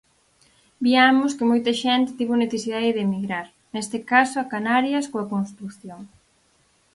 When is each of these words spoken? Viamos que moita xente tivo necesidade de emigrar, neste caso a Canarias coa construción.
Viamos 0.87 1.31
que 1.37 1.49
moita 1.51 1.71
xente 1.81 2.11
tivo 2.19 2.41
necesidade 2.43 2.95
de 2.95 3.03
emigrar, 3.07 3.47
neste 3.73 3.97
caso 4.11 4.35
a 4.39 4.49
Canarias 4.53 5.05
coa 5.11 5.29
construción. 5.33 6.01